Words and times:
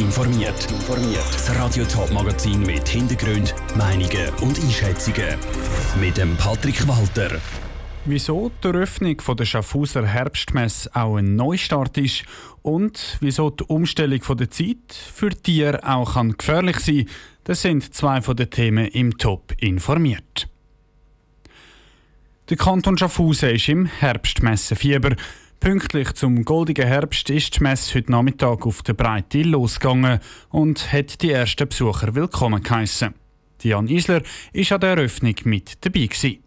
informiert. 0.00 0.66
Das 1.32 1.54
Radio 1.56 1.84
Top 1.84 2.10
Magazin 2.12 2.62
mit 2.62 2.88
Hintergrund, 2.88 3.54
Meinungen 3.76 4.28
und 4.40 4.58
Einschätzungen 4.58 5.36
mit 6.00 6.16
dem 6.16 6.36
Patrick 6.36 6.88
Walter. 6.88 7.38
Wieso 8.06 8.50
die 8.64 8.68
Eröffnung 8.68 9.16
der 9.38 9.44
Schaffhauser 9.44 10.06
Herbstmesse 10.06 10.90
auch 10.94 11.16
ein 11.16 11.36
Neustart 11.36 11.98
ist 11.98 12.24
und 12.62 13.18
wieso 13.20 13.50
die 13.50 13.64
Umstellung 13.64 14.20
der 14.38 14.50
Zeit 14.50 14.94
für 15.14 15.30
Tiere 15.30 15.86
auch 15.86 16.14
kann 16.14 16.36
gefährlich 16.36 16.78
sein 16.80 17.06
das 17.44 17.62
sind 17.62 17.94
zwei 17.94 18.20
von 18.20 18.36
den 18.36 18.50
Themen 18.50 18.86
im 18.88 19.18
Top 19.18 19.52
informiert. 19.58 20.48
Der 22.48 22.56
Kanton 22.56 22.98
Schaffhausen 22.98 23.50
ist 23.50 23.68
im 23.68 23.86
Herbstmessenfieber. 23.86 25.16
Pünktlich 25.60 26.14
zum 26.14 26.46
goldigen 26.46 26.86
Herbst 26.86 27.28
ist 27.28 27.56
die 27.58 27.62
Messe 27.62 27.98
heute 27.98 28.10
Nachmittag 28.10 28.64
auf 28.64 28.80
der 28.82 28.94
Breite 28.94 29.42
losgegangen 29.42 30.18
und 30.48 30.90
hat 30.90 31.20
die 31.20 31.32
ersten 31.32 31.68
Besucher 31.68 32.14
willkommen 32.14 32.62
geheissen. 32.62 33.12
Jan 33.62 33.86
Isler 33.86 34.22
war 34.22 34.72
an 34.72 34.80
der 34.80 34.90
Eröffnung 34.96 35.34
mit 35.44 35.84
dabei. 35.84 36.06
Gewesen. 36.06 36.42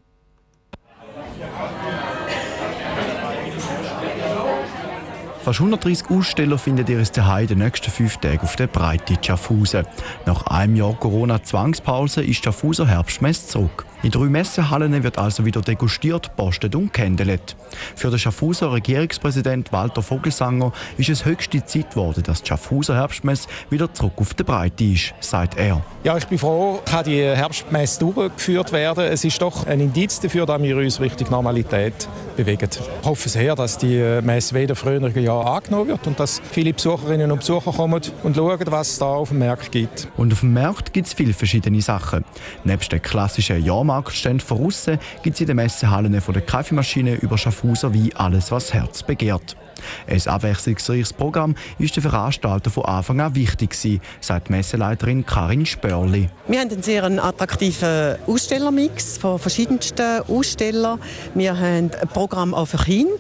Fast 5.44 5.60
130 5.60 6.10
Aussteller 6.10 6.58
findet 6.58 6.90
ihr 6.90 7.04
daheim 7.04 7.46
den 7.46 7.60
nächsten 7.60 7.92
fünf 7.92 8.18
Tagen 8.18 8.40
auf 8.40 8.56
der 8.56 8.66
Breite 8.66 9.16
Schaffhausen. 9.22 9.86
Nach 10.26 10.48
einem 10.48 10.76
Jahr 10.76 10.96
Corona-Zwangspause 10.96 12.24
ist 12.24 12.44
Schaffhauser 12.44 12.88
Herbstmesse 12.88 13.46
zurück. 13.46 13.86
In 14.04 14.12
drei 14.12 14.26
Messehallen 14.26 15.02
wird 15.02 15.18
also 15.18 15.46
wieder 15.46 15.62
degustiert, 15.62 16.36
postet 16.36 16.76
und 16.76 16.92
kändelt. 16.92 17.56
Für 17.96 18.10
den 18.10 18.20
Schaffhauser 18.20 18.74
Regierungspräsident 18.74 19.72
Walter 19.72 20.02
Vogelsanger 20.02 20.74
ist 20.98 21.08
es 21.08 21.24
höchste 21.24 21.66
Zeit 21.66 21.92
geworden, 21.92 22.22
dass 22.22 22.44
die 22.44 22.50
Schaffhauser 22.50 22.96
Herbstmesse 22.96 23.48
wieder 23.70 23.94
zurück 23.94 24.12
auf 24.18 24.34
der 24.34 24.44
Breite 24.44 24.84
ist, 24.84 25.14
sagt 25.22 25.58
er. 25.58 25.82
Ja, 26.04 26.18
ich 26.18 26.28
bin 26.28 26.38
froh, 26.38 26.82
kann 26.84 27.06
die 27.06 27.22
Herbstmesse 27.22 28.02
durchgeführt 28.02 28.74
werden. 28.74 29.06
Es 29.06 29.24
ist 29.24 29.42
doch 29.42 29.66
ein 29.68 29.80
Indiz 29.80 30.20
dafür, 30.20 30.46
dass 30.46 30.62
wir 30.62 30.76
uns 30.76 31.00
Richtung 31.00 31.30
Normalität 31.30 32.10
bewegen. 32.36 32.70
Ich 32.74 33.08
hoffe 33.08 33.30
sehr, 33.30 33.56
dass 33.56 33.78
die 33.78 34.20
Messe 34.22 34.54
wieder 34.54 34.76
früheren 34.76 35.18
Jahr 35.24 35.46
angenommen 35.46 35.88
wird 35.88 36.06
und 36.08 36.20
dass 36.20 36.42
viele 36.52 36.74
Besucherinnen 36.74 37.32
und 37.32 37.40
Besucher 37.40 37.72
kommen 37.72 38.02
und 38.24 38.36
schauen, 38.36 38.60
was 38.66 38.90
es 38.90 39.00
da 39.00 39.06
auf 39.06 39.30
dem 39.30 39.40
Markt 39.40 39.72
gibt. 39.72 40.10
Und 40.18 40.34
auf 40.34 40.42
dem 40.42 40.54
Markt 40.54 40.92
gibt 40.92 41.08
es 41.08 41.14
viele 41.14 41.34
verschiedene 41.34 41.82
Sachen. 41.82 42.26
Neben 42.66 42.82
den 42.90 43.02
klassischen 43.02 43.64
Jahrmarkt 43.64 43.93
Marktstände 43.94 44.44
von 44.44 44.66
außen 44.66 44.98
gibt 45.22 45.36
es 45.36 45.42
in 45.42 45.46
den 45.46 45.58
Messehallen 45.58 46.20
von 46.20 46.34
der 46.34 46.42
Kaffeemaschine 46.42 47.14
über 47.14 47.38
Schaffhauser 47.38 47.94
wie 47.94 48.16
alles, 48.16 48.52
was 48.52 48.74
Herz 48.74 49.04
begehrt. 49.04 49.56
Ein 50.08 50.22
abwechslungsreiches 50.26 51.14
Programm 51.14 51.56
ist 51.80 51.96
der 51.96 52.04
Veranstalter 52.04 52.70
von 52.70 52.86
Anfang 52.86 53.22
an 53.22 53.36
wichtig 53.36 53.72
gewesen, 53.72 54.02
sagt 54.22 54.50
Messeleiterin 54.50 55.26
Karin 55.26 55.66
Spörli. 55.66 56.30
Wir 56.48 56.60
haben 56.60 56.72
einen 56.72 56.84
sehr 56.84 57.04
attraktiven 57.04 58.18
Ausstellermix 58.28 59.18
von 59.18 59.40
verschiedensten 59.40 60.22
Ausstellern. 60.28 61.00
Wir 61.34 61.58
haben 61.58 61.92
ein 62.00 62.08
Programm 62.10 62.54
auch 62.54 62.68
für 62.68 62.78
Kinder. 62.78 63.14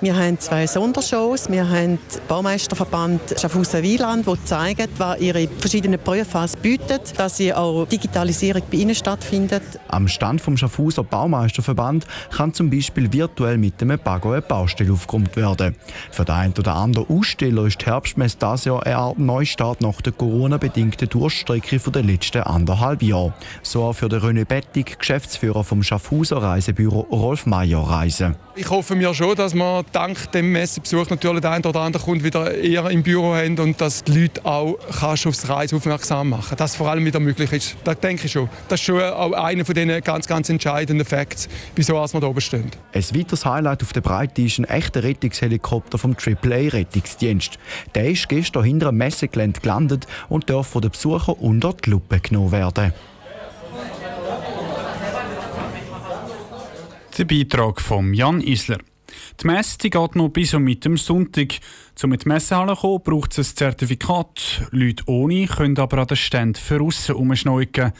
Wir 0.00 0.16
haben 0.16 0.38
zwei 0.38 0.66
Sondershows. 0.66 1.50
Wir 1.50 1.68
haben 1.68 1.98
den 1.98 2.20
Baumeisterverband 2.28 3.20
Schaffhausen-Wieland, 3.40 4.26
der 4.26 4.44
zeigt, 4.44 4.90
was 4.98 5.18
ihre 5.20 5.48
verschiedenen 5.58 5.98
Berufe 6.02 6.46
bieten, 6.60 7.00
dass 7.16 7.36
sie 7.38 7.54
auch 7.54 7.86
Digitalisierung 7.86 8.62
bei 8.70 8.78
ihnen 8.78 8.94
stattfindet. 8.94 9.62
Am 9.88 10.08
Stand 10.08 10.40
vom 10.40 10.56
Schaffhauser 10.56 11.04
Baumeisterverband 11.04 12.06
kann 12.30 12.52
zum 12.52 12.70
Beispiel 12.70 13.12
virtuell 13.12 13.56
mit 13.56 13.80
einem 13.80 13.98
Bagger 13.98 14.32
eine 14.32 14.42
Baustelle 14.42 14.92
aufgeräumt 14.92 15.36
werden. 15.36 15.76
Für 16.10 16.24
den 16.24 16.34
einen 16.34 16.54
oder 16.58 16.74
anderen 16.74 17.08
Aussteller 17.08 17.66
ist 17.66 17.80
die 17.80 17.86
Herbstmesse 17.86 18.38
dieses 18.40 18.64
Jahr 18.64 18.84
eine 18.84 18.96
Art 18.96 19.18
Neustart 19.18 19.80
nach 19.80 20.00
der 20.00 20.12
Corona-bedingten 20.12 21.08
Durchstrecke 21.08 21.78
der 21.78 22.02
letzten 22.02 22.42
anderthalb 22.42 23.02
Jahre. 23.02 23.34
So 23.62 23.84
auch 23.84 23.92
für 23.92 24.08
den 24.08 24.20
René 24.20 24.44
Bettig, 24.44 24.98
Geschäftsführer 24.98 25.64
vom 25.64 25.82
Schaffhauser 25.82 26.38
Reisebüro 26.38 27.00
Rolf 27.10 27.46
Meyer 27.46 27.80
Reisen. 27.80 28.36
Ich 28.56 28.70
hoffe 28.70 28.94
mir 28.94 29.12
schon, 29.14 29.34
dass 29.34 29.52
wir 29.54 29.84
dank 29.90 30.30
dem 30.30 30.52
Messebesuch 30.52 31.10
natürlich 31.10 31.40
der 31.40 31.50
eine 31.50 31.66
oder 31.66 31.80
andere 31.80 32.02
Kunde 32.02 32.22
wieder 32.22 32.54
eher 32.54 32.88
im 32.88 33.02
Büro 33.02 33.34
haben 33.34 33.58
und 33.58 33.80
dass 33.80 34.04
die 34.04 34.20
Leute 34.20 34.44
auch 34.44 34.76
kannst 35.00 35.26
aufs 35.26 35.48
Reisen 35.48 35.76
aufmerksam 35.76 36.30
machen 36.30 36.56
Dass 36.56 36.76
vor 36.76 36.88
allem 36.88 37.04
wieder 37.04 37.18
möglich 37.18 37.52
ist. 37.52 37.76
Das 37.82 37.98
denke 37.98 38.26
ich 38.26 38.32
schon. 38.32 38.48
Das 38.68 38.80
ist 38.80 38.86
schon 38.86 39.02
auch 39.02 39.32
einer 39.32 39.64
von 39.64 39.74
den 39.74 40.00
ganz, 40.02 40.28
ganz 40.28 40.48
entscheidenden 40.48 41.04
Facts, 41.04 41.48
wieso 41.74 41.94
wir 41.94 42.20
da 42.20 42.26
oben 42.26 42.40
stehen. 42.40 42.70
Ein 42.92 43.02
weiteres 43.12 43.44
Highlight 43.44 43.82
auf 43.82 43.92
der 43.92 44.02
Breite 44.02 44.42
ist 44.42 44.58
ein 44.58 44.64
echter 44.64 45.02
Rettungshelikopter 45.02 45.83
vom 45.96 46.16
AAA-Rettungsdienst. 46.16 47.58
Der 47.94 48.10
ist 48.10 48.28
gestern 48.28 48.64
hinter 48.64 48.88
einem 48.88 48.98
Messegelände 48.98 49.60
gelandet 49.60 50.06
und 50.28 50.50
darf 50.50 50.68
von 50.68 50.82
den 50.82 50.90
Besuchern 50.90 51.36
unter 51.36 51.72
die 51.72 51.90
Lupe 51.90 52.20
genommen 52.20 52.52
werden. 52.52 52.92
Der 57.16 57.24
Beitrag 57.24 57.80
von 57.80 58.12
Jan 58.12 58.40
Isler. 58.40 58.78
Die 59.40 59.46
Messe 59.46 59.78
geht 59.78 60.16
noch 60.16 60.28
bis 60.28 60.54
und 60.54 60.64
mit 60.64 60.84
dem 60.84 60.96
Sonntag. 60.96 61.60
Um 62.02 62.10
mit 62.10 62.24
die 62.24 62.28
Messehalle 62.28 62.74
zu 62.74 62.80
kommen, 62.80 63.02
braucht 63.04 63.38
es 63.38 63.52
ein 63.52 63.56
Zertifikat. 63.56 64.68
Leute 64.70 65.04
ohne 65.06 65.46
können 65.46 65.78
aber 65.78 65.98
an 65.98 66.06
den 66.08 66.16
Ständen 66.16 66.60
für 66.60 66.80
aussen 66.80 67.14
herumschneuken. 67.14 67.92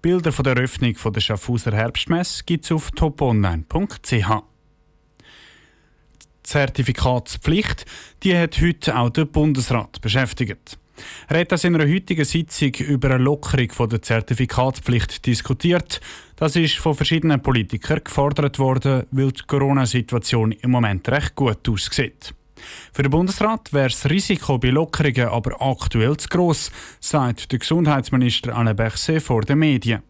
Bilder 0.00 0.32
von 0.32 0.44
der 0.44 0.56
Eröffnung 0.56 0.96
der 1.12 1.20
Schaffhauser 1.20 1.72
Herbstmesse 1.72 2.44
gibt 2.44 2.64
es 2.64 2.72
auf 2.72 2.90
toponline.ch. 2.90 4.51
Zertifikatspflicht 6.42 7.86
die 8.22 8.36
hat 8.36 8.60
heute 8.60 8.96
auch 8.96 9.10
der 9.10 9.24
Bundesrat 9.24 10.00
beschäftigt. 10.00 10.78
Er 11.28 11.40
hat 11.40 11.52
das 11.52 11.64
in 11.64 11.74
einer 11.74 11.92
heutigen 11.92 12.24
Sitzung 12.24 12.74
über 12.74 13.10
eine 13.10 13.24
Lockerung 13.24 13.88
der 13.88 14.02
Zertifikatspflicht 14.02 15.26
diskutiert. 15.26 16.00
Das 16.36 16.56
ist 16.56 16.76
von 16.76 16.94
verschiedenen 16.94 17.42
Politikern 17.42 18.04
gefordert 18.04 18.58
worden, 18.58 19.04
weil 19.10 19.32
die 19.32 19.42
Corona-Situation 19.46 20.52
im 20.52 20.70
Moment 20.70 21.08
recht 21.08 21.34
gut 21.34 21.68
aussieht. 21.68 22.34
Für 22.92 23.02
den 23.02 23.10
Bundesrat 23.10 23.72
wäre 23.72 23.88
das 23.88 24.08
Risiko 24.08 24.58
bei 24.58 24.68
Lockerungen 24.68 25.28
aber 25.28 25.60
aktuell 25.60 26.16
zu 26.16 26.28
gross, 26.28 26.70
sagt 27.00 27.50
der 27.50 27.58
Gesundheitsminister 27.58 28.56
Alain 28.56 28.76
Berset 28.76 29.22
vor 29.22 29.42
den 29.42 29.58
Medien 29.58 30.02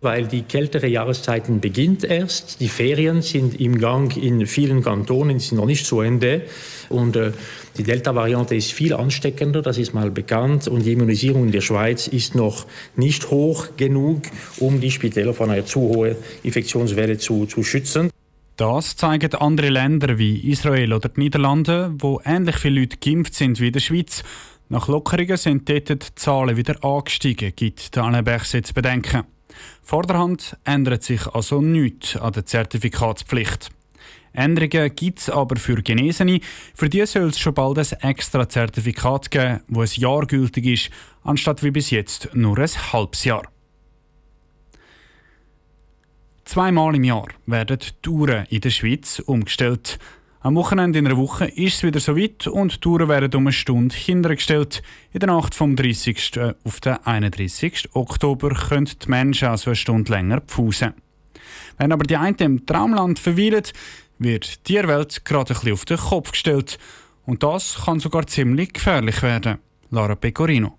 weil 0.00 0.28
die 0.28 0.42
kältere 0.42 0.86
Jahreszeiten 0.86 1.60
beginnt 1.60 2.04
erst. 2.04 2.60
Die 2.60 2.68
Ferien 2.68 3.20
sind 3.20 3.60
im 3.60 3.78
Gang 3.78 4.16
in 4.16 4.46
vielen 4.46 4.82
Kantonen, 4.82 5.40
sind 5.40 5.58
noch 5.58 5.66
nicht 5.66 5.84
zu 5.84 6.00
Ende. 6.00 6.42
Und 6.88 7.16
äh, 7.16 7.32
die 7.76 7.82
Delta-Variante 7.82 8.54
ist 8.54 8.72
viel 8.72 8.94
ansteckender, 8.94 9.60
das 9.60 9.76
ist 9.76 9.94
mal 9.94 10.10
bekannt. 10.10 10.68
Und 10.68 10.84
die 10.84 10.92
Immunisierung 10.92 11.44
in 11.46 11.52
der 11.52 11.62
Schweiz 11.62 12.06
ist 12.06 12.36
noch 12.36 12.66
nicht 12.94 13.30
hoch 13.30 13.68
genug, 13.76 14.22
um 14.58 14.80
die 14.80 14.90
Spitäler 14.90 15.34
von 15.34 15.50
einer 15.50 15.66
zu 15.66 15.80
hohen 15.80 16.16
Infektionswelle 16.44 17.18
zu, 17.18 17.46
zu 17.46 17.64
schützen. 17.64 18.10
Das 18.56 18.96
zeigen 18.96 19.34
andere 19.34 19.68
Länder 19.68 20.18
wie 20.18 20.50
Israel 20.50 20.92
oder 20.92 21.08
die 21.08 21.20
Niederlande, 21.20 21.94
wo 21.98 22.20
ähnlich 22.24 22.56
viele 22.56 22.80
Leute 22.80 22.96
geimpft 22.96 23.34
sind 23.34 23.60
wie 23.60 23.68
in 23.68 23.72
der 23.72 23.80
Schweiz. 23.80 24.22
Nach 24.68 24.88
Lockerungen 24.88 25.36
sind 25.36 25.68
dort 25.68 25.88
die 25.88 26.14
Zahlen 26.16 26.56
wieder 26.56 26.84
angestiegen, 26.84 27.52
gibt 27.54 27.96
Alain 27.96 28.24
Berset 28.24 28.66
zu 28.66 28.74
bedenken. 28.74 29.37
Vorderhand 29.82 30.56
ändert 30.64 31.02
sich 31.02 31.26
also 31.26 31.60
nichts 31.60 32.16
an 32.16 32.32
der 32.32 32.46
Zertifikatspflicht. 32.46 33.70
Änderungen 34.32 34.94
gibt 34.94 35.20
es 35.20 35.30
aber 35.30 35.56
für 35.56 35.82
Genesene. 35.82 36.40
Für 36.74 36.88
die 36.88 37.04
soll 37.06 37.28
es 37.28 37.38
schon 37.38 37.54
bald 37.54 37.78
ein 37.78 38.10
extra 38.10 38.48
Zertifikat 38.48 39.30
geben, 39.30 39.60
das 39.68 39.96
ein 39.96 40.00
Jahr 40.00 40.26
gültig 40.26 40.66
ist, 40.66 40.90
anstatt 41.24 41.62
wie 41.62 41.70
bis 41.70 41.90
jetzt 41.90 42.30
nur 42.34 42.58
ein 42.58 42.92
halbes 42.92 43.24
Jahr. 43.24 43.42
Zweimal 46.44 46.94
im 46.94 47.04
Jahr 47.04 47.28
werden 47.46 47.78
die 47.78 47.90
Touren 48.00 48.46
in 48.48 48.60
der 48.60 48.70
Schweiz 48.70 49.18
umgestellt. 49.18 49.98
Am 50.40 50.54
Wochenende 50.54 51.00
in 51.00 51.06
einer 51.06 51.16
Woche 51.16 51.46
ist 51.46 51.78
es 51.78 51.82
wieder 51.82 51.98
soweit 51.98 52.46
und 52.46 52.72
die 52.72 52.78
Touren 52.78 53.08
werden 53.08 53.34
um 53.34 53.48
eine 53.48 53.52
Stunde 53.52 53.92
hintergestellt. 53.96 54.84
In 55.12 55.18
der 55.18 55.26
Nacht 55.26 55.52
vom 55.52 55.74
30. 55.74 56.38
auf 56.62 56.78
den 56.78 56.96
31. 57.04 57.88
Oktober 57.94 58.50
können 58.50 58.88
die 59.02 59.08
Menschen 59.08 59.48
also 59.48 59.70
eine 59.70 59.76
Stunde 59.76 60.12
länger 60.12 60.40
pfusen. 60.40 60.94
Wenn 61.76 61.90
aber 61.90 62.04
die 62.04 62.16
einen 62.16 62.36
im 62.36 62.66
Traumland 62.66 63.18
verweilen, 63.18 63.64
wird 64.20 64.68
die 64.68 64.74
Tierwelt 64.74 65.24
gerade 65.24 65.56
ein 65.60 65.72
auf 65.72 65.84
den 65.84 65.98
Kopf 65.98 66.30
gestellt. 66.30 66.78
Und 67.26 67.42
das 67.42 67.82
kann 67.84 67.98
sogar 67.98 68.28
ziemlich 68.28 68.74
gefährlich 68.74 69.20
werden. 69.24 69.58
Lara 69.90 70.14
Pecorino. 70.14 70.78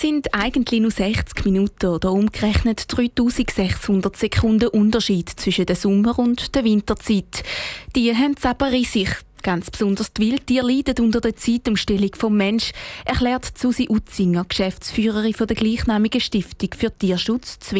Sind 0.00 0.32
eigentlich 0.34 0.80
nur 0.80 0.90
60 0.90 1.44
Minuten 1.44 1.86
oder 1.86 2.12
umgerechnet 2.12 2.84
3600 2.88 4.16
Sekunden 4.16 4.68
Unterschied 4.68 5.28
zwischen 5.28 5.66
der 5.66 5.76
Sommer- 5.76 6.18
und 6.18 6.54
der 6.54 6.64
Winterzeit. 6.64 7.44
Die 7.94 8.14
haben 8.14 8.34
es 8.36 8.46
aber 8.46 8.70
sich. 8.70 9.10
Ganz 9.42 9.70
besonders 9.70 10.12
die 10.12 10.22
Wildtiere 10.22 10.66
leiden 10.66 11.04
unter 11.04 11.20
der 11.20 11.36
Zeitumstellung 11.36 12.10
vom 12.14 12.36
Mensch, 12.36 12.72
erklärt 13.04 13.56
Susi 13.56 13.88
Utzinger, 13.88 14.44
Geschäftsführerin 14.44 15.34
der 15.38 15.56
gleichnamigen 15.56 16.20
Stiftung 16.20 16.70
für 16.76 16.96
Tierschutz 16.96 17.58
zur 17.58 17.78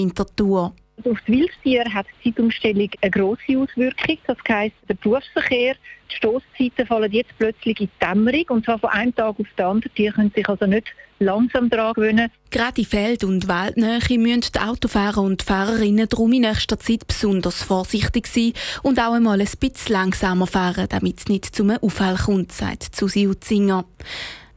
Auf 1.04 1.18
die 1.26 1.32
Wildtiere 1.32 1.92
hat 1.92 2.06
die 2.24 2.32
Zeitumstellung 2.32 2.90
eine 3.00 3.10
grosse 3.10 3.58
Auswirkung. 3.58 4.18
Das 4.26 4.36
heisst, 4.48 4.76
der 4.88 4.94
Berufsverkehr, 4.94 5.74
die 6.10 6.16
Stosszeiten 6.16 6.86
fallen 6.86 7.12
jetzt 7.12 7.30
plötzlich 7.38 7.80
in 7.80 7.86
die 7.86 8.04
Dämmerung 8.04 8.44
und 8.48 8.64
zwar 8.64 8.78
von 8.78 8.90
einem 8.90 9.14
Tag 9.14 9.38
auf 9.38 9.46
den 9.56 9.64
anderen. 9.64 9.92
Die 9.96 10.08
können 10.08 10.32
sich 10.34 10.48
also 10.48 10.66
nicht 10.66 10.88
langsam 11.20 11.70
daran 11.70 11.92
gewöhnen. 11.94 12.30
Gerade 12.50 12.80
in 12.80 12.86
Feld- 12.86 13.24
und 13.24 13.46
Waldnähe 13.46 14.00
müssen 14.18 14.52
die 14.54 14.58
Autofahrer 14.58 15.22
und 15.22 15.42
Fahrerinnen 15.42 16.08
darum 16.08 16.32
in 16.32 16.42
nächster 16.42 16.78
Zeit 16.78 17.06
besonders 17.06 17.62
vorsichtig 17.62 18.26
sein 18.26 18.52
und 18.82 18.98
auch 18.98 19.12
einmal 19.12 19.40
ein 19.40 19.48
bisschen 19.60 19.92
langsamer 19.92 20.46
fahren, 20.46 20.86
damit 20.88 21.18
es 21.18 21.28
nicht 21.28 21.54
zum 21.54 21.70
Unfall 21.70 22.16
kommt, 22.16 22.52
sagt 22.52 22.96
Susi 22.96 23.28
Utzinger. 23.28 23.84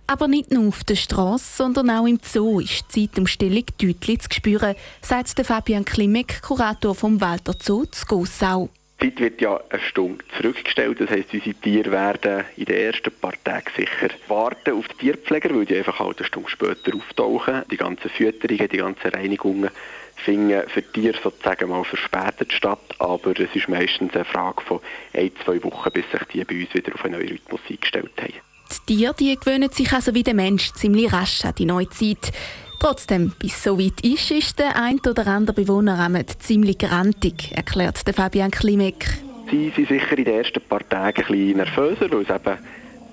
Aber 0.05 0.27
nicht 0.27 0.51
nur 0.51 0.67
auf 0.67 0.83
der 0.83 0.95
Straße, 0.95 1.57
sondern 1.57 1.89
auch 1.89 2.05
im 2.05 2.19
Zoo 2.21 2.59
ist 2.59 2.85
die 2.95 3.09
Zeitumstellung 3.09 3.63
deutlich 3.81 4.19
zu 4.19 4.29
spüren, 4.31 4.75
sagt 5.01 5.45
Fabian 5.45 5.85
Klimek, 5.85 6.41
Kurator 6.41 6.93
vom 6.93 7.21
Walter 7.21 7.53
Zoo 7.59 7.85
zu 7.85 8.05
Gossau. 8.05 8.69
Die 9.01 9.09
Zeit 9.09 9.19
wird 9.19 9.41
ja 9.41 9.59
eine 9.69 9.81
Stunde 9.81 10.23
zurückgestellt. 10.37 10.99
Das 10.99 11.09
heisst, 11.09 11.33
unsere 11.33 11.55
Tiere 11.55 11.91
werden 11.91 12.45
in 12.55 12.65
den 12.65 12.75
ersten 12.75 13.11
paar 13.11 13.33
Tagen 13.43 13.69
sicher 13.75 14.13
warten 14.27 14.73
auf 14.73 14.87
die 14.89 14.97
Tierpfleger, 14.97 15.53
weil 15.55 15.65
die 15.65 15.77
einfach 15.77 15.99
halt 15.99 16.19
eine 16.19 16.27
Stunde 16.27 16.49
später 16.49 16.95
auftauchen. 16.95 17.63
Die 17.71 17.77
ganzen 17.77 18.09
Fütterungen, 18.09 18.69
die 18.69 18.77
ganzen 18.77 19.09
Reinigungen 19.09 19.69
finden 20.15 20.69
für 20.69 20.83
Tiere 20.83 21.19
sozusagen 21.21 21.69
mal 21.69 21.83
verspätet 21.83 22.53
statt. 22.53 22.95
Aber 22.99 23.31
es 23.31 23.53
ist 23.55 23.67
meistens 23.67 24.13
eine 24.15 24.25
Frage 24.25 24.61
von 24.61 24.79
ein, 25.13 25.31
zwei 25.43 25.61
Wochen, 25.63 25.91
bis 25.91 26.09
sich 26.11 26.23
die 26.31 26.43
bei 26.45 26.61
uns 26.61 26.73
wieder 26.73 26.93
auf 26.93 27.03
einen 27.03 27.15
neuen 27.15 27.29
Rhythmus 27.29 27.61
eingestellt 27.69 28.11
haben. 28.21 28.52
Die 28.87 28.95
Tiere 28.95 29.13
die 29.17 29.37
gewöhnen 29.37 29.69
sich 29.69 29.91
also 29.93 30.13
wie 30.13 30.23
der 30.23 30.33
Mensch 30.33 30.73
ziemlich 30.73 31.11
rasch 31.11 31.45
an 31.45 31.55
die 31.57 31.65
neue 31.65 31.89
Zeit. 31.89 32.31
Trotzdem, 32.79 33.33
bis 33.39 33.63
so 33.63 33.79
weit 33.79 34.01
ist, 34.01 34.31
ist 34.31 34.59
der 34.59 34.75
ein 34.75 34.99
oder 34.99 35.27
andere 35.27 35.55
Bewohner 35.55 36.21
ziemlich 36.39 36.77
grantig, 36.77 37.51
erklärt 37.55 38.03
Fabian 38.13 38.51
Klimek. 38.51 39.05
Sie 39.49 39.71
sind 39.75 39.87
sicher 39.87 40.17
in 40.17 40.25
den 40.25 40.35
ersten 40.35 40.61
paar 40.61 40.87
Tagen 40.89 41.21
ein 41.21 41.27
bisschen 41.27 41.57
nervöser, 41.57 42.11
weil 42.11 42.23
es 42.23 42.29
eben 42.29 42.57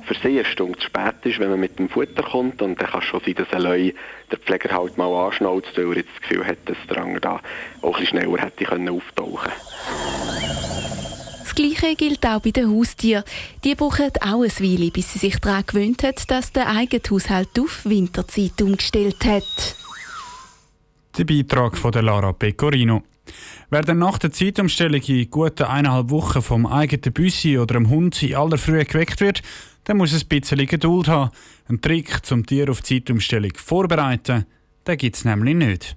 für 0.03 0.15
sie 0.15 0.39
eine 0.39 0.45
Stunde 0.45 0.79
zu 0.79 0.87
spät 0.87 1.15
ist, 1.25 1.39
wenn 1.39 1.51
man 1.51 1.61
mit 1.61 1.79
dem 1.79 1.89
Futter 1.89 2.23
kommt. 2.23 2.61
Und 2.63 2.81
dann 2.81 2.91
kann 2.91 3.01
es 3.01 3.07
schon 3.07 3.21
sein, 3.25 3.35
dass 3.35 3.53
ein 3.53 3.63
Leu 3.63 3.93
der 4.31 4.39
Pfleger 4.39 4.77
halt 4.77 4.97
mal 4.97 5.27
anschnauzt, 5.27 5.77
weil 5.77 5.91
er 5.91 5.97
jetzt 5.99 6.11
das 6.15 6.29
Gefühl 6.29 6.47
hat, 6.47 6.59
dass 6.67 6.77
der 6.89 6.99
Anger 6.99 7.21
da 7.21 7.41
auch 7.83 7.95
ein 7.95 8.01
bisschen 8.01 8.21
schneller 8.21 8.39
hätte 8.39 8.67
auftauchen 8.91 9.37
können. 9.39 9.70
Gleiche 11.61 11.95
gilt 11.95 12.25
auch 12.25 12.41
bei 12.41 12.53
den 12.53 12.71
Haustieren. 12.71 13.23
Die 13.65 13.75
brauchen 13.75 14.11
auch 14.23 14.43
eine 14.43 14.49
Weile, 14.49 14.91
bis 14.91 15.13
sie 15.13 15.19
sich 15.19 15.39
daran 15.41 15.65
gewöhnt 15.67 16.03
haben, 16.03 16.17
dass 16.29 16.53
der 16.53 16.71
eigene 16.71 17.03
Haushalt 17.11 17.49
auf 17.59 17.85
Winterzeit 17.85 18.63
umgestellt 18.63 19.23
hat. 19.27 19.77
Der 21.19 21.25
Beitrag 21.25 21.77
von 21.77 21.93
der 21.93 22.01
Lara 22.03 22.33
Pecorino. 22.33 23.03
Wer 23.69 23.83
dann 23.83 23.99
nach 23.99 24.17
der 24.17 24.33
Zeitumstellung 24.33 25.03
in 25.03 25.31
guten 25.31 25.65
eineinhalb 25.65 26.09
Wochen 26.09 26.41
vom 26.41 26.65
eigenen 26.65 27.13
Büssi 27.13 27.59
oder 27.59 27.75
dem 27.75 27.91
Hund 27.91 28.23
in 28.23 28.37
aller 28.37 28.57
Frühe 28.57 28.87
geweckt 28.87 29.21
wird, 29.21 29.43
dann 29.85 29.99
muss 29.99 30.15
ein 30.15 30.27
bisschen 30.29 30.67
Geduld 30.67 31.09
haben. 31.09 31.31
Ein 31.69 31.83
Trick, 31.83 32.25
zum 32.25 32.47
Tier 32.47 32.71
auf 32.71 32.81
die 32.81 33.05
Zeitumstellung 33.05 33.53
vorbereiten, 33.57 34.47
den 34.87 34.97
gibt 34.97 35.17
es 35.17 35.27
nämlich 35.27 35.55
nicht. 35.55 35.97